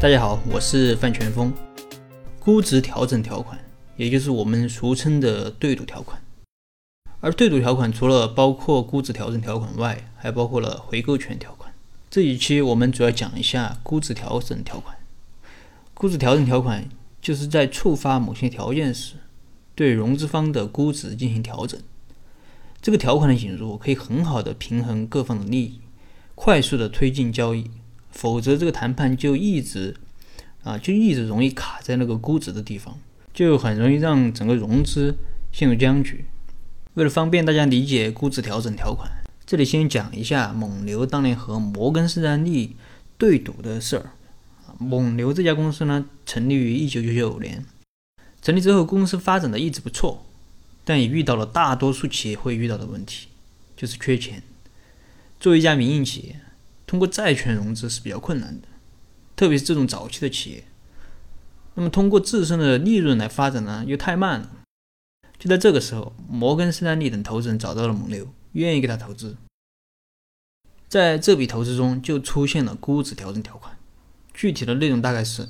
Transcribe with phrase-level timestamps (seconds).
[0.00, 1.52] 大家好，我是范全峰。
[2.38, 3.60] 估值调整条款，
[3.98, 6.18] 也就是我们俗称的对赌条款。
[7.20, 11.70] 而对赌条款除了包括估值调整条款外，还包括了回购权条款。
[12.08, 14.96] 这一期我们主要讲一下估值调整条款。
[15.92, 16.88] 估值调整条款
[17.20, 19.16] 就是在触发某些条件时，
[19.74, 21.78] 对融资方的估值进行调整。
[22.80, 25.80] 这个条款的引入可以很好的平衡各方的利益，
[26.34, 27.70] 快速的推进交易。
[28.12, 29.96] 否则，这个谈判就一直
[30.62, 32.98] 啊，就一直容易卡在那个估值的地方，
[33.32, 35.16] 就很容易让整个融资
[35.52, 36.24] 陷入僵局。
[36.94, 39.10] 为了方便大家理解估值调整条款，
[39.46, 42.76] 这里先讲一下蒙牛当年和摩根士丹利
[43.16, 44.12] 对赌的事儿。
[44.78, 47.64] 蒙牛这家公司呢，成立于一九九九年，
[48.42, 50.26] 成立之后公司发展的一直不错，
[50.84, 53.28] 但也遇到了大多数企业会遇到的问题，
[53.76, 54.42] 就是缺钱。
[55.38, 56.36] 作为一家民营企业。
[56.90, 58.66] 通过债权融资是比较困难的，
[59.36, 60.64] 特别是这种早期的企业。
[61.74, 64.50] 那么通过自身的利润来发展呢，又太慢了。
[65.38, 69.36] 就在这个时候，摩根士丹利等投资人找到了蒙牛，愿意给他投资。
[70.88, 73.78] 在这笔投资中，就出现了估值调整条款。
[74.34, 75.46] 具体的内容大概是：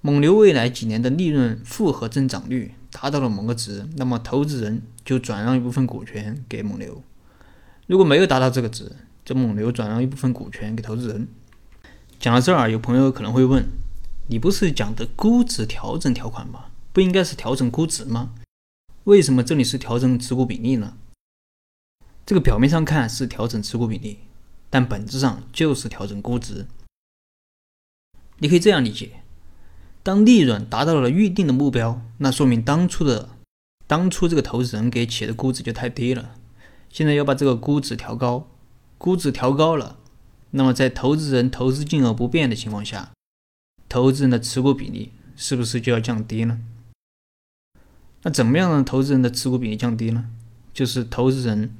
[0.00, 7.02] 蒙牛未来几年的利润复合增长率达到了某个值，那么投资人就转让一部分股权给蒙牛；
[7.88, 8.92] 如果没有达到这个值，
[9.28, 11.28] 这蒙牛转让一部分股权给投资人。
[12.18, 13.62] 讲到这儿，有朋友可能会问：
[14.28, 16.70] 你不是讲的估值调整条款吗？
[16.94, 18.32] 不应该是调整估值吗？
[19.04, 20.96] 为什么这里是调整持股比例呢？
[22.24, 24.20] 这个表面上看是调整持股比例，
[24.70, 26.66] 但本质上就是调整估值。
[28.38, 29.20] 你可以这样理解：
[30.02, 33.28] 当利润达到了预定的目标，那说明当初的
[33.86, 36.34] 当初这个投资人给企业的估值就太低了，
[36.88, 38.48] 现在要把这个估值调高。
[38.98, 39.96] 估值调高了，
[40.50, 43.12] 那么在投资人投资金额不变的情况下，
[43.88, 46.60] 投资人的持股比例是不是就要降低呢？
[48.22, 50.28] 那怎么样让投资人的持股比例降低呢？
[50.74, 51.76] 就是投资人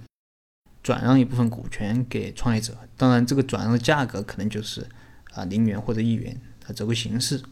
[0.82, 4.88] 转让一部分股权给创业者，当然这个转让的价格可能就是
[5.32, 7.42] 啊零元或者一元啊这个形式。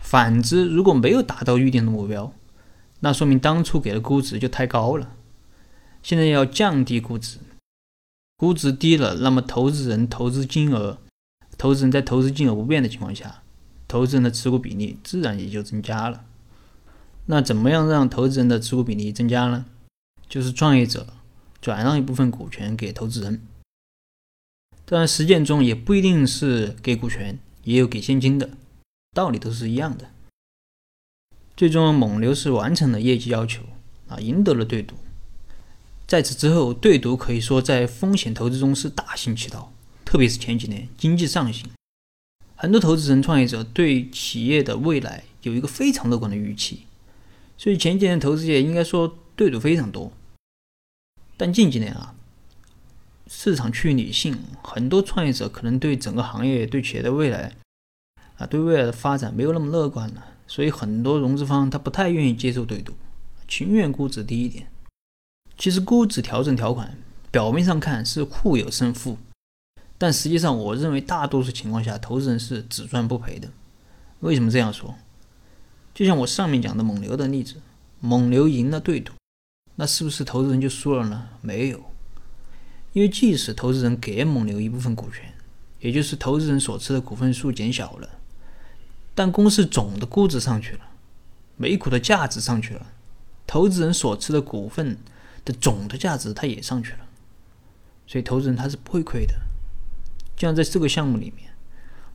[0.00, 2.32] 反之，如果没有达到预定的目标，
[3.00, 5.16] 那说明当初给的估值就太高了，
[6.02, 7.38] 现在要降低估值。
[8.42, 10.98] 估值低了，那么投资人投资金额，
[11.56, 13.40] 投资人在投资金额不变的情况下，
[13.86, 16.24] 投资人的持股比例自然也就增加了。
[17.26, 19.66] 那怎么样让投资人的持股比例增加呢？
[20.28, 21.06] 就是创业者
[21.60, 23.40] 转让一部分股权给投资人。
[24.86, 28.50] 当然，实践中也不一定是给股权，也有给现金的，
[29.12, 30.10] 道理都是一样的。
[31.56, 33.62] 最终，蒙牛是完成了业绩要求
[34.08, 34.96] 啊，赢得了对赌。
[36.12, 39.72] 在此之后，对赌可以说在风险投资中是大行其道，
[40.04, 41.70] 特别是前几年经济上行，
[42.54, 46.82] 很多投资人、创业者对企业的未来有一个非常乐观的预期，
[47.56, 50.12] 所以前几年投资界应该说对赌非常多。
[51.38, 52.14] 但近几年啊，
[53.26, 57.54] 市场趋于理性，很多创业者可能对整个行业、对企业的未来
[58.36, 62.92] 啊，对未来的发展没有那么乐观了，所以很多融资方他不太愿意接受对赌，
[63.48, 64.66] 情愿估值低一点。
[65.58, 66.98] 其实估值调整条款
[67.30, 69.18] 表面上看是互有胜负，
[69.96, 73.48] 但实际上我认为大多数情况下投资人是只赚不赔的。
[74.20, 74.94] 为什么这样说？
[75.94, 77.56] 就像我上面讲的蒙牛的例子，
[78.00, 79.12] 蒙牛赢了对赌，
[79.76, 81.28] 那是不是投资人就输了呢？
[81.40, 81.84] 没有，
[82.92, 85.32] 因为即使投资人给蒙牛一部分股权，
[85.80, 88.08] 也就是投资人所持的股份数减小了，
[89.14, 90.80] 但公司总的估值上去了，
[91.56, 92.86] 每股的价值上去了，
[93.46, 94.98] 投资人所持的股份。
[95.44, 96.98] 的总的价值它也上去了，
[98.06, 99.34] 所以投资人他是不会亏的。
[100.36, 101.52] 就像在这个项目里面，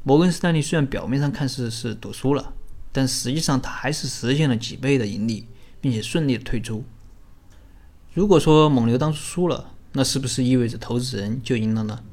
[0.04, 2.54] 摩根士丹利虽然表面上看似是赌输了，
[2.92, 5.48] 但实际上他还是实现了几倍的盈利，
[5.82, 6.84] 并且顺利的退出。
[8.14, 12.04] 如果说蒙牛当初输了，那是不是意味着投资人就赢了呢？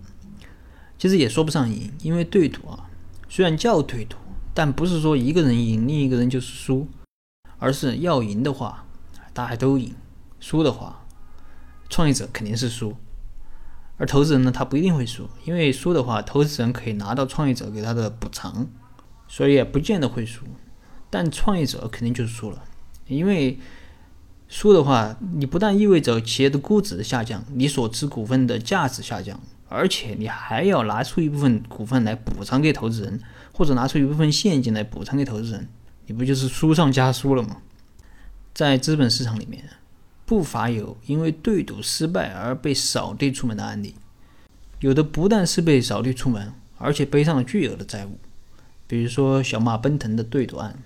[0.98, 2.90] 其实也说不上赢，因为对赌啊，
[3.28, 4.16] 虽然叫对赌，
[4.52, 6.88] 但不是说一个人赢，另一个人就是输，
[7.58, 8.86] 而是要赢的话，
[9.32, 9.92] 大家都赢；
[10.40, 11.03] 输的话。
[11.94, 12.96] 创业者肯定是输，
[13.98, 18.66] 而投资人呢，他不一定会输，因为输的话，投资人可以拿到创业者给他的补偿，
[19.28, 20.44] 所以也不见得会输。
[21.08, 22.64] 但创业者肯定就是输了，
[23.06, 23.60] 因为
[24.48, 33.20] 输的话，你不但意味着企业的估值下降，你所持股份的价值下降，而且你还要拿出一部分股份来补偿给投资人，
[33.52, 35.68] 或者拿出一部分现金来补偿给投资人，
[36.06, 37.58] 你不就是输上加输了吗？
[38.52, 39.62] 在资本市场里面。
[40.26, 43.94] 不乏有因为对赌失败而被扫地出门的案例，
[44.80, 48.18] 有的不但是被扫地出门，而且背上了巨额的债务，
[48.86, 50.78] 比如说小马奔腾的对赌案。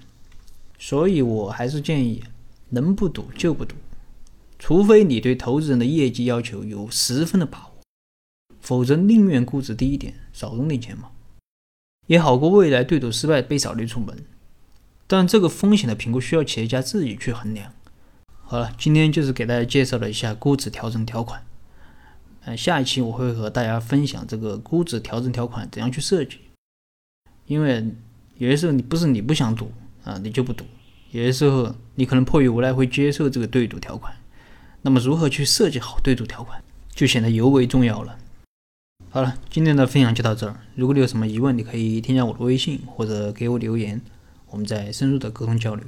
[0.79, 2.23] 所以我还是建议，
[2.69, 3.75] 能不赌就不赌，
[4.58, 7.82] 除非你对投资人的业绩要求有十分的把握，
[8.61, 11.11] 否则宁愿估值低一点，少扔点钱嘛，
[12.06, 14.25] 也好过未来对赌失败被扫地出门。
[15.08, 17.73] 但这个风险的评估需要企业家自己去衡量。
[18.50, 21.45] 好了，今天就是给大家介绍了一下估值调整条款。
[22.47, 26.39] 呃，下一期我会和大家分享这个估值调整条款怎样去设计。
[27.45, 27.85] 因为
[28.39, 29.71] 有些时候你不是你不想赌
[30.03, 30.65] 啊，你就不赌；
[31.11, 34.17] 有些时候你可能迫于无奈会接受这个对赌条款。
[34.81, 38.17] 那么如何去设计好对赌条款，就显得尤为重要了。
[39.11, 40.59] 好了，今天的分享就到这儿。
[40.75, 44.01] 如果你有什么疑问，你可以添加我的微信或者给我留言。
[44.47, 45.85] 我们再深入的沟通交流。